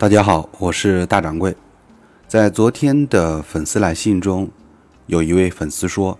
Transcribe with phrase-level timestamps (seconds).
[0.00, 1.54] 大家好，我是大掌柜。
[2.26, 4.50] 在昨天的粉丝来信中，
[5.04, 6.18] 有一位粉丝说：“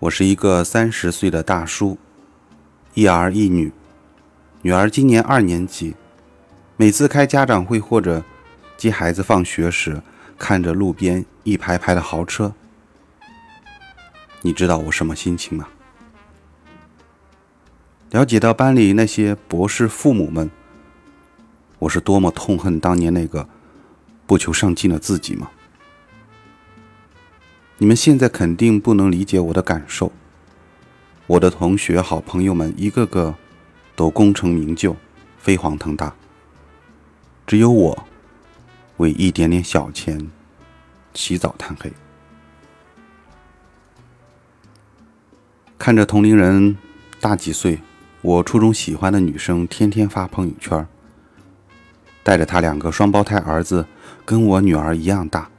[0.00, 1.96] 我是一个三十岁的大叔，
[2.92, 3.72] 一儿一女，
[4.60, 5.94] 女儿今年二年级。
[6.76, 8.22] 每次开家长会或者
[8.76, 10.02] 接孩子放学时，
[10.38, 12.52] 看着路边一排排的豪车，
[14.42, 15.66] 你知道我什么心情吗？
[18.10, 20.50] 了解到班里那些博士父母们。”
[21.82, 23.48] 我是多么痛恨当年那个
[24.24, 25.50] 不求上进的自己吗？
[27.78, 30.12] 你们现在肯定不能理解我的感受。
[31.26, 33.34] 我的同学、好朋友们一个个
[33.96, 34.94] 都功成名就、
[35.38, 36.14] 飞黄腾达，
[37.48, 38.06] 只有我
[38.98, 40.30] 为一点点小钱
[41.12, 41.92] 起早贪黑。
[45.76, 46.78] 看着同龄人
[47.20, 47.80] 大几岁，
[48.20, 50.86] 我初中喜欢的女生天天发朋友圈。
[52.22, 53.84] 带着他两个双胞胎儿子，
[54.24, 55.50] 跟我女儿一样大，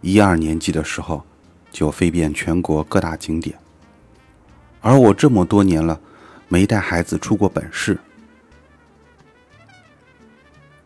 [0.00, 1.24] 一二年级的时候
[1.70, 3.58] 就飞遍全国各大景点，
[4.80, 5.98] 而我这么多年了
[6.48, 7.98] 没带孩子出过本市，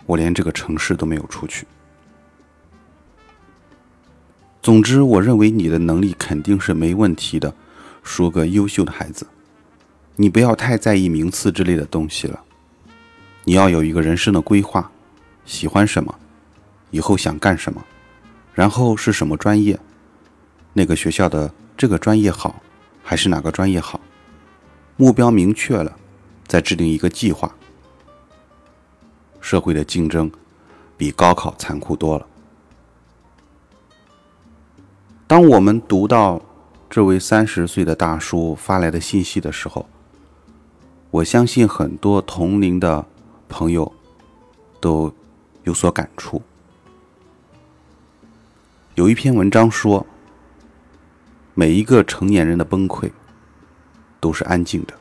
[0.06, 1.66] 我连这个城市都没有出去。
[4.62, 7.52] 总之，我认为你的能力肯定是没问题的，
[8.04, 9.26] 说个优秀的孩子，
[10.14, 12.44] 你不要太在意名次之类的东西了。
[13.44, 14.88] 你要有一个人生的规划，
[15.44, 16.14] 喜欢什么，
[16.90, 17.84] 以后想干什么，
[18.54, 19.78] 然后是什么专业，
[20.72, 22.62] 那个学校的这个专业好，
[23.02, 24.00] 还是哪个专业好？
[24.96, 25.96] 目标明确了，
[26.46, 27.52] 再制定一个计划。
[29.40, 30.30] 社会的竞争
[30.96, 32.24] 比高考残酷多了。
[35.26, 36.40] 当我们读到
[36.88, 39.88] 这位三十岁的大叔发来的信息的时候，
[41.10, 43.04] 我相信很多同龄的。
[43.52, 43.92] 朋友
[44.80, 45.12] 都
[45.64, 46.40] 有所感触。
[48.94, 50.04] 有一篇文章说，
[51.54, 53.10] 每一个成年人的崩溃
[54.18, 54.94] 都是安静的。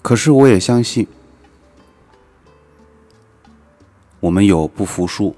[0.00, 1.06] 可是我也相信，
[4.20, 5.34] 我们有不服输、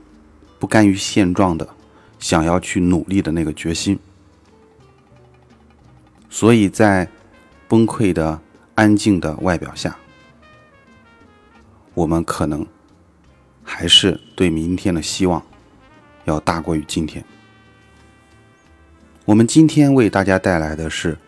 [0.59, 1.67] 不甘于现状的，
[2.19, 3.99] 想要去努力的那个决心。
[6.29, 7.09] 所以在
[7.67, 8.39] 崩溃的。
[8.77, 9.97] 安静的外表下，
[11.95, 12.65] 我们可能
[13.65, 15.43] 还是对明天的希望
[16.27, 17.25] 要大过于今天。
[19.25, 21.19] 我们今天为大家带来的是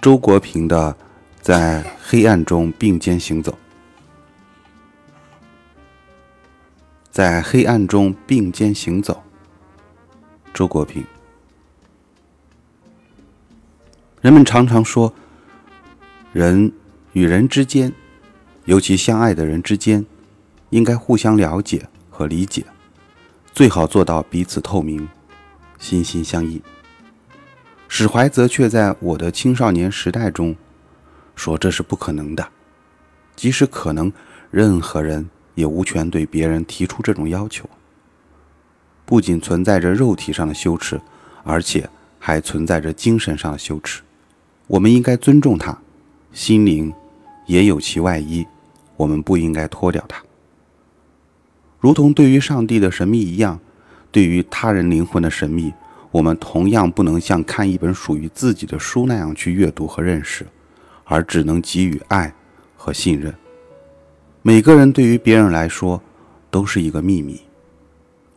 [0.00, 0.92] 周国平的
[1.40, 3.52] 《在黑暗中并肩行走》。
[7.12, 9.22] 在黑暗中并肩行走，
[10.52, 11.04] 周国平。
[14.20, 15.14] 人们常常说。
[16.32, 16.72] 人
[17.12, 17.92] 与人之间，
[18.64, 20.06] 尤其相爱的人之间，
[20.70, 22.64] 应该互相了解和理解，
[23.52, 25.06] 最好做到彼此透明、
[25.78, 26.62] 心心相印。
[27.86, 30.56] 史怀泽却在我的青少年时代中
[31.36, 32.48] 说：“这是不可能的。
[33.36, 34.10] 即使可能，
[34.50, 37.68] 任何人也无权对别人提出这种要求。
[39.04, 40.98] 不仅存在着肉体上的羞耻，
[41.44, 44.00] 而且还存在着精神上的羞耻。
[44.66, 45.76] 我们应该尊重他。”
[46.32, 46.92] 心灵
[47.46, 48.46] 也有其外衣，
[48.96, 50.22] 我们不应该脱掉它。
[51.78, 53.60] 如同对于上帝的神秘一样，
[54.10, 55.72] 对于他人灵魂的神秘，
[56.10, 60.46] 我们同样不能像看一本属于自己的书那样去阅读和认识，
[61.04, 62.32] 而只能给予爱
[62.76, 63.34] 和信任。
[64.42, 66.00] 每个人对于别人来说
[66.50, 67.40] 都是一个秘密，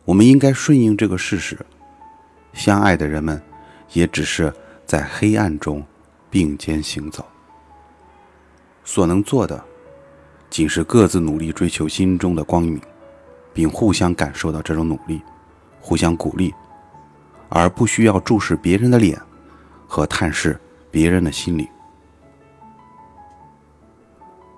[0.04, 1.58] 我们应该顺应这个事实。
[2.52, 3.40] 相爱的人们
[3.92, 4.52] 也只是
[4.84, 5.84] 在黑暗中
[6.30, 7.24] 并肩行走。
[8.86, 9.62] 所能做的，
[10.48, 12.80] 仅是各自努力追求心中的光明，
[13.52, 15.20] 并互相感受到这种努力，
[15.80, 16.54] 互相鼓励，
[17.48, 19.20] 而不需要注视别人的脸
[19.88, 20.58] 和探视
[20.88, 21.66] 别人的心灵。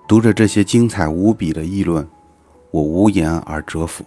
[0.07, 2.07] 读着这些精彩无比的议论，
[2.69, 4.05] 我无言而折服。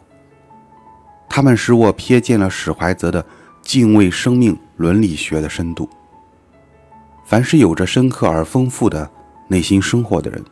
[1.29, 3.27] 他们使我瞥见了史怀泽的
[3.61, 5.91] 敬畏生命伦理学的深度。
[7.25, 9.11] 凡是有着深刻而丰富的。
[9.49, 10.43] 内心生活的人，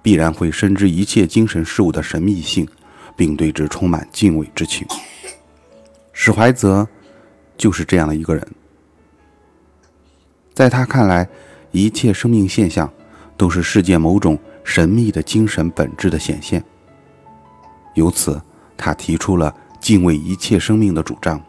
[0.00, 2.66] 必然会深知一切精神事物的神秘性，
[3.16, 4.86] 并对之充满敬畏之情。
[6.12, 6.86] 史怀泽
[7.56, 8.46] 就是这样的一个人，
[10.54, 11.28] 在他看来，
[11.70, 12.92] 一切生命现象
[13.36, 16.62] 都是世界某种神秘的精神本质的显现。
[17.94, 18.40] 由此，
[18.76, 21.42] 他提出了敬畏一切生命的主张。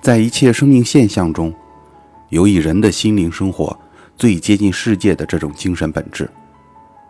[0.00, 1.52] 在一切生命现象中，
[2.28, 3.76] 有以人的心灵生活。
[4.16, 6.28] 最接近世界的这种精神本质，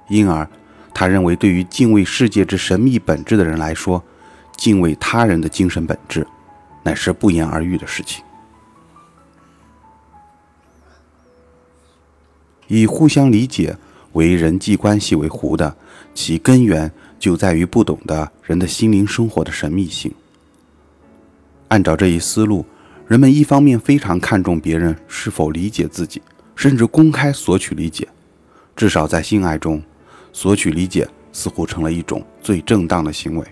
[0.09, 0.49] 因而，
[0.93, 4.03] 他认为对于敬畏世界之神秘本质的人来说，
[4.57, 6.27] 敬畏他人的精神本质，
[6.83, 8.25] 乃是不言而喻的事情。
[12.67, 13.77] 以互相理解
[14.15, 15.77] 为人际关系为弧的，
[16.13, 20.13] 其根源就在于不懂得人的心灵生活的神秘性。
[21.69, 22.67] 按照这一思路，
[23.07, 26.21] 人们一方面非常看重别人是否理解自己，
[26.57, 28.09] 甚至公开索取理解，
[28.75, 29.81] 至少在性爱中，
[30.33, 33.47] 索取理解似乎成了一种最正当的行为，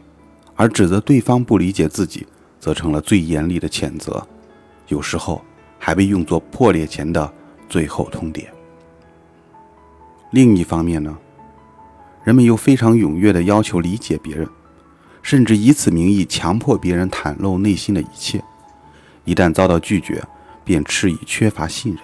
[0.57, 2.27] 而指责对方不理解自己，
[2.59, 4.27] 则成了最严厉的谴责，
[4.89, 5.45] 有时候
[5.79, 7.31] 还被用作破裂前的
[7.69, 8.47] 最后通牒。
[10.31, 11.17] 另一方面呢，
[12.25, 14.49] 人们又非常踊跃地要求理解别人，
[15.23, 18.43] 甚至以此名义强迫别人袒露内心的一切。
[19.25, 20.25] 一旦遭到拒绝，
[20.65, 22.03] 便斥以缺乏信任。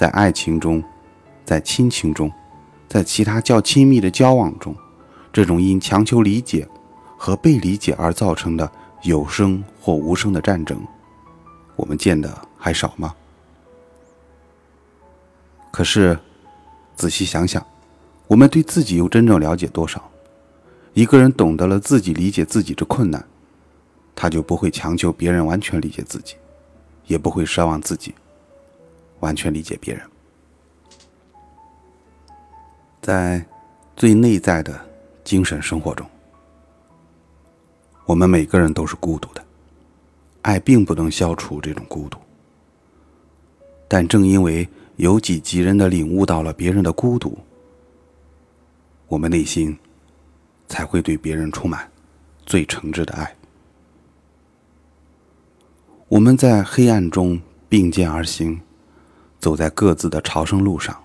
[0.00, 0.82] 在爱情中，
[1.44, 2.32] 在亲情中，
[2.88, 4.74] 在其他较亲密的交往中，
[5.30, 6.66] 这种因强求理解
[7.18, 10.80] 和被理解而造成的有声或无声的战争，
[11.76, 13.14] 我们见的还少吗？
[15.70, 16.18] 可是。
[16.96, 17.62] 仔细想想，
[18.26, 20.10] 我们对自己又真正了解多少？
[20.94, 23.22] 一个人懂得了自己理解自己的困难，
[24.14, 26.36] 他就不会强求别人完全理解自己，
[27.06, 28.14] 也不会奢望自己
[29.20, 30.02] 完全理解别人。
[33.00, 33.44] 在
[33.96, 34.78] 最内在的
[35.24, 36.06] 精神生活中，
[38.04, 39.44] 我们每个人都是孤独的，
[40.42, 42.18] 爱并不能消除这种孤独，
[43.88, 44.68] 但正因为。
[44.96, 47.38] 由己及人的领悟到了别人的孤独，
[49.08, 49.74] 我们内心
[50.68, 51.90] 才会对别人充满
[52.44, 53.34] 最诚挚的爱。
[56.06, 58.60] 我们在黑暗中并肩而行，
[59.40, 60.96] 走在各自的朝圣路上，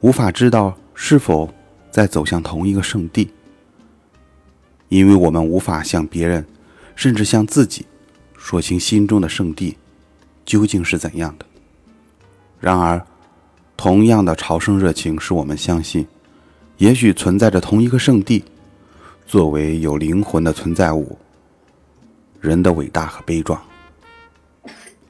[0.00, 1.52] 无法知道是否
[1.90, 3.30] 在走向同一个圣地，
[4.88, 6.46] 因为我们无法向别人，
[6.94, 7.84] 甚至向自己，
[8.38, 9.76] 说清心中的圣地
[10.44, 11.44] 究竟是怎样的。
[12.60, 13.04] 然而，
[13.76, 16.06] 同样的朝圣热情使我们相信，
[16.76, 18.44] 也许存在着同一个圣地。
[19.26, 21.16] 作为有灵魂的存在物，
[22.40, 23.62] 人的伟大和悲壮，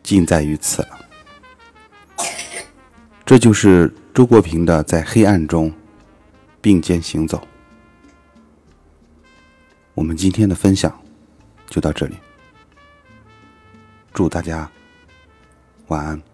[0.02, 0.99] 尽在于此了。
[3.30, 5.72] 这就是周国平的在黑暗中
[6.60, 7.40] 并肩行走。
[9.94, 10.92] 我们今天的分享
[11.68, 12.16] 就到这里，
[14.12, 14.68] 祝大家
[15.86, 16.29] 晚安。